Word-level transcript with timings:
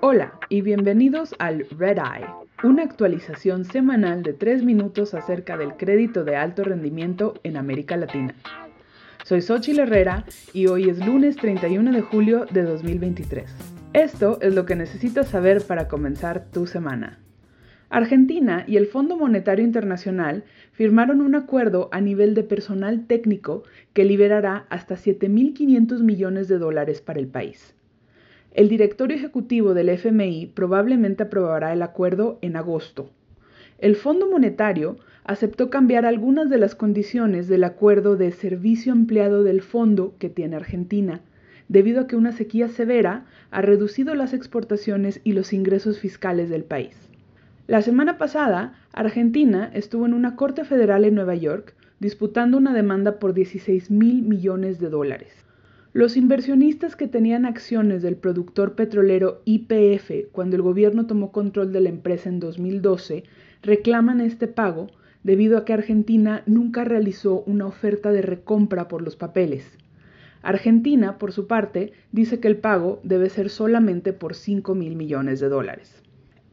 Hola 0.00 0.38
y 0.48 0.60
bienvenidos 0.60 1.34
al 1.38 1.66
Red 1.70 1.98
Eye, 1.98 2.26
una 2.62 2.82
actualización 2.82 3.64
semanal 3.64 4.22
de 4.22 4.32
3 4.32 4.62
minutos 4.62 5.14
acerca 5.14 5.56
del 5.56 5.76
crédito 5.76 6.24
de 6.24 6.36
alto 6.36 6.62
rendimiento 6.64 7.34
en 7.42 7.56
América 7.56 7.96
Latina. 7.96 8.34
Soy 9.24 9.42
Xochitl 9.42 9.80
Herrera 9.80 10.24
y 10.52 10.68
hoy 10.68 10.88
es 10.88 11.04
lunes 11.04 11.36
31 11.36 11.92
de 11.92 12.02
julio 12.02 12.46
de 12.50 12.62
2023. 12.62 13.50
Esto 13.92 14.38
es 14.40 14.54
lo 14.54 14.66
que 14.66 14.76
necesitas 14.76 15.28
saber 15.28 15.62
para 15.66 15.88
comenzar 15.88 16.46
tu 16.52 16.66
semana. 16.66 17.18
Argentina 17.88 18.64
y 18.66 18.76
el 18.76 18.86
Fondo 18.86 19.16
Monetario 19.16 19.64
Internacional 19.64 20.42
firmaron 20.72 21.20
un 21.20 21.36
acuerdo 21.36 21.88
a 21.92 22.00
nivel 22.00 22.34
de 22.34 22.42
personal 22.42 23.06
técnico 23.06 23.62
que 23.92 24.04
liberará 24.04 24.66
hasta 24.70 24.96
7.500 24.96 26.02
millones 26.02 26.48
de 26.48 26.58
dólares 26.58 27.00
para 27.00 27.20
el 27.20 27.28
país. 27.28 27.74
El 28.52 28.68
directorio 28.68 29.16
ejecutivo 29.16 29.72
del 29.72 29.90
FMI 29.90 30.46
probablemente 30.46 31.24
aprobará 31.24 31.72
el 31.72 31.82
acuerdo 31.82 32.38
en 32.42 32.56
agosto. 32.56 33.10
El 33.78 33.94
Fondo 33.94 34.28
Monetario 34.28 34.96
aceptó 35.24 35.70
cambiar 35.70 36.06
algunas 36.06 36.50
de 36.50 36.58
las 36.58 36.74
condiciones 36.74 37.46
del 37.46 37.64
acuerdo 37.64 38.16
de 38.16 38.32
servicio 38.32 38.92
empleado 38.92 39.44
del 39.44 39.60
fondo 39.60 40.14
que 40.18 40.30
tiene 40.30 40.56
Argentina, 40.56 41.20
debido 41.68 42.00
a 42.00 42.06
que 42.06 42.16
una 42.16 42.32
sequía 42.32 42.68
severa 42.68 43.26
ha 43.50 43.60
reducido 43.60 44.14
las 44.14 44.32
exportaciones 44.32 45.20
y 45.22 45.32
los 45.32 45.52
ingresos 45.52 45.98
fiscales 45.98 46.48
del 46.48 46.64
país. 46.64 47.05
La 47.68 47.82
semana 47.82 48.16
pasada, 48.16 48.74
Argentina 48.92 49.72
estuvo 49.74 50.06
en 50.06 50.14
una 50.14 50.36
corte 50.36 50.64
federal 50.64 51.04
en 51.04 51.16
Nueva 51.16 51.34
York 51.34 51.74
disputando 51.98 52.58
una 52.58 52.72
demanda 52.72 53.18
por 53.18 53.34
16 53.34 53.90
mil 53.90 54.22
millones 54.22 54.78
de 54.78 54.88
dólares. 54.88 55.32
Los 55.92 56.16
inversionistas 56.16 56.94
que 56.94 57.08
tenían 57.08 57.44
acciones 57.44 58.02
del 58.02 58.14
productor 58.14 58.76
petrolero 58.76 59.42
YPF 59.46 60.30
cuando 60.30 60.54
el 60.54 60.62
gobierno 60.62 61.06
tomó 61.06 61.32
control 61.32 61.72
de 61.72 61.80
la 61.80 61.88
empresa 61.88 62.28
en 62.28 62.38
2012 62.38 63.24
reclaman 63.62 64.20
este 64.20 64.46
pago 64.46 64.86
debido 65.24 65.58
a 65.58 65.64
que 65.64 65.72
Argentina 65.72 66.44
nunca 66.46 66.84
realizó 66.84 67.42
una 67.46 67.66
oferta 67.66 68.12
de 68.12 68.22
recompra 68.22 68.86
por 68.86 69.02
los 69.02 69.16
papeles. 69.16 69.76
Argentina, 70.40 71.18
por 71.18 71.32
su 71.32 71.48
parte, 71.48 71.92
dice 72.12 72.38
que 72.38 72.46
el 72.46 72.58
pago 72.58 73.00
debe 73.02 73.28
ser 73.28 73.50
solamente 73.50 74.12
por 74.12 74.36
5 74.36 74.76
mil 74.76 74.94
millones 74.94 75.40
de 75.40 75.48
dólares. 75.48 76.05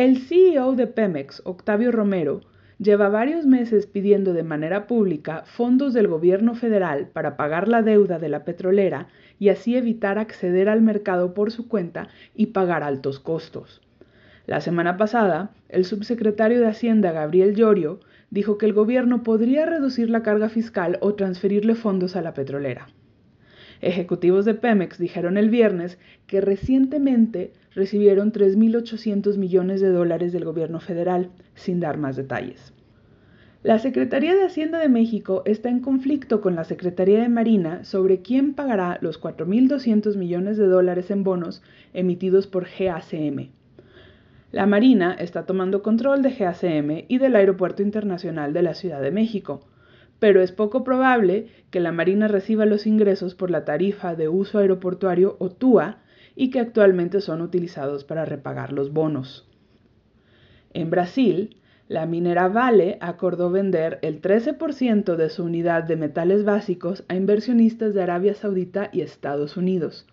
El 0.00 0.16
CEO 0.16 0.76
de 0.76 0.86
Pemex, 0.86 1.42
Octavio 1.44 1.92
Romero, 1.92 2.40
lleva 2.78 3.10
varios 3.10 3.44
meses 3.44 3.86
pidiendo 3.86 4.32
de 4.32 4.42
manera 4.42 4.86
pública 4.86 5.42
fondos 5.44 5.92
del 5.92 6.08
gobierno 6.08 6.54
federal 6.54 7.10
para 7.12 7.36
pagar 7.36 7.68
la 7.68 7.82
deuda 7.82 8.18
de 8.18 8.30
la 8.30 8.46
petrolera 8.46 9.08
y 9.38 9.50
así 9.50 9.76
evitar 9.76 10.18
acceder 10.18 10.70
al 10.70 10.80
mercado 10.80 11.34
por 11.34 11.50
su 11.50 11.68
cuenta 11.68 12.08
y 12.34 12.46
pagar 12.46 12.82
altos 12.82 13.20
costos. 13.20 13.82
La 14.46 14.62
semana 14.62 14.96
pasada, 14.96 15.50
el 15.68 15.84
subsecretario 15.84 16.60
de 16.60 16.68
Hacienda 16.68 17.12
Gabriel 17.12 17.54
Llorio 17.54 18.00
dijo 18.30 18.56
que 18.56 18.64
el 18.64 18.72
gobierno 18.72 19.22
podría 19.22 19.66
reducir 19.66 20.08
la 20.08 20.22
carga 20.22 20.48
fiscal 20.48 20.96
o 21.02 21.14
transferirle 21.14 21.74
fondos 21.74 22.16
a 22.16 22.22
la 22.22 22.32
petrolera. 22.32 22.86
Ejecutivos 23.80 24.44
de 24.44 24.54
Pemex 24.54 24.98
dijeron 24.98 25.36
el 25.36 25.48
viernes 25.48 25.98
que 26.26 26.40
recientemente 26.40 27.52
recibieron 27.74 28.32
3.800 28.32 29.36
millones 29.36 29.80
de 29.80 29.90
dólares 29.90 30.32
del 30.32 30.44
gobierno 30.44 30.80
federal, 30.80 31.30
sin 31.54 31.80
dar 31.80 31.96
más 31.96 32.16
detalles. 32.16 32.74
La 33.62 33.78
Secretaría 33.78 34.34
de 34.34 34.44
Hacienda 34.44 34.78
de 34.78 34.88
México 34.88 35.42
está 35.44 35.68
en 35.68 35.80
conflicto 35.80 36.40
con 36.40 36.56
la 36.56 36.64
Secretaría 36.64 37.20
de 37.20 37.28
Marina 37.28 37.84
sobre 37.84 38.22
quién 38.22 38.54
pagará 38.54 38.98
los 39.02 39.20
4.200 39.20 40.16
millones 40.16 40.56
de 40.56 40.66
dólares 40.66 41.10
en 41.10 41.24
bonos 41.24 41.62
emitidos 41.92 42.46
por 42.46 42.66
GACM. 42.66 43.50
La 44.50 44.66
Marina 44.66 45.12
está 45.12 45.44
tomando 45.44 45.82
control 45.82 46.22
de 46.22 46.32
GACM 46.32 47.04
y 47.06 47.18
del 47.18 47.36
Aeropuerto 47.36 47.82
Internacional 47.82 48.52
de 48.52 48.62
la 48.62 48.74
Ciudad 48.74 49.02
de 49.02 49.10
México, 49.10 49.60
pero 50.20 50.42
es 50.42 50.52
poco 50.52 50.84
probable 50.84 51.48
que 51.70 51.80
la 51.80 51.90
Marina 51.90 52.28
reciba 52.28 52.66
los 52.66 52.86
ingresos 52.86 53.34
por 53.34 53.50
la 53.50 53.64
tarifa 53.64 54.14
de 54.14 54.28
uso 54.28 54.58
aeroportuario 54.58 55.36
o 55.40 55.50
TUA 55.50 55.98
y 56.36 56.50
que 56.50 56.60
actualmente 56.60 57.20
son 57.20 57.40
utilizados 57.40 58.04
para 58.04 58.24
repagar 58.24 58.72
los 58.72 58.92
bonos. 58.92 59.48
En 60.72 60.90
Brasil, 60.90 61.56
la 61.88 62.06
minera 62.06 62.48
Vale 62.48 62.98
acordó 63.00 63.50
vender 63.50 63.98
el 64.02 64.22
13% 64.22 65.16
de 65.16 65.30
su 65.30 65.42
unidad 65.42 65.82
de 65.82 65.96
metales 65.96 66.44
básicos 66.44 67.02
a 67.08 67.16
inversionistas 67.16 67.94
de 67.94 68.02
Arabia 68.02 68.34
Saudita 68.34 68.90
y 68.92 69.00
Estados 69.00 69.56
Unidos. 69.56 70.06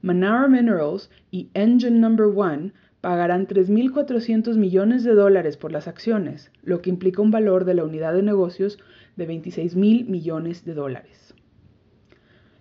Manara 0.00 0.46
Minerals 0.46 1.10
y 1.30 1.50
Engine 1.54 1.98
Number 1.98 2.26
One 2.26 2.72
pagarán 3.02 3.48
3.400 3.48 4.56
millones 4.56 5.02
de 5.02 5.12
dólares 5.12 5.56
por 5.56 5.72
las 5.72 5.88
acciones, 5.88 6.52
lo 6.62 6.80
que 6.80 6.88
implica 6.88 7.20
un 7.20 7.32
valor 7.32 7.64
de 7.64 7.74
la 7.74 7.84
unidad 7.84 8.14
de 8.14 8.22
negocios 8.22 8.78
de 9.16 9.26
26 9.26 9.74
mil 9.74 10.06
millones 10.06 10.64
de 10.64 10.72
dólares. 10.72 11.34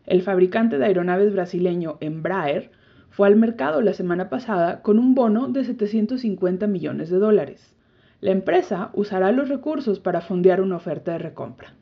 El 0.08 0.24
fabricante 0.24 0.80
de 0.80 0.86
aeronaves 0.86 1.32
brasileño 1.32 1.98
Embraer 2.02 2.72
fue 3.12 3.28
al 3.28 3.36
mercado 3.36 3.82
la 3.82 3.94
semana 3.94 4.30
pasada 4.30 4.82
con 4.82 4.98
un 4.98 5.14
bono 5.14 5.48
de 5.48 5.64
750 5.64 6.66
millones 6.66 7.12
de 7.12 7.20
dólares. 7.20 7.76
La 8.20 8.32
empresa 8.32 8.90
usará 8.94 9.32
los 9.32 9.48
recursos 9.48 10.00
para 10.00 10.22
fondear 10.22 10.60
una 10.60 10.78
oferta 10.78 11.12
de 11.12 11.20
recompra. 11.20 11.76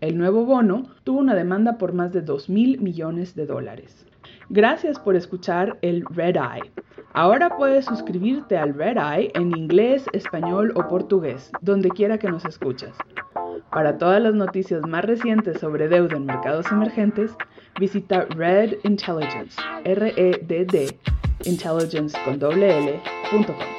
El 0.00 0.16
nuevo 0.16 0.44
bono 0.44 0.90
tuvo 1.02 1.18
una 1.18 1.34
demanda 1.34 1.76
por 1.76 1.92
más 1.92 2.12
de 2.12 2.22
2 2.22 2.50
mil 2.50 2.80
millones 2.80 3.34
de 3.34 3.46
dólares. 3.46 4.06
Gracias 4.48 5.00
por 5.00 5.16
escuchar 5.16 5.78
el 5.82 6.04
Red 6.04 6.36
Eye. 6.36 6.70
Ahora 7.16 7.56
puedes 7.56 7.86
suscribirte 7.86 8.58
al 8.58 8.74
Red 8.74 8.98
Eye 8.98 9.30
en 9.32 9.56
inglés, 9.56 10.04
español 10.12 10.74
o 10.76 10.86
portugués, 10.86 11.50
donde 11.62 11.88
quiera 11.88 12.18
que 12.18 12.28
nos 12.28 12.44
escuches. 12.44 12.94
Para 13.70 13.96
todas 13.96 14.20
las 14.20 14.34
noticias 14.34 14.82
más 14.86 15.02
recientes 15.02 15.58
sobre 15.58 15.88
deuda 15.88 16.18
en 16.18 16.26
mercados 16.26 16.70
emergentes, 16.70 17.34
visita 17.80 18.26
Red 18.36 18.74
Intelligence, 18.84 19.58
R-E-D-D, 19.84 20.98
intelligence 21.46 22.18
con 22.26 22.38
doble 22.38 22.80
L.com. 22.80 23.75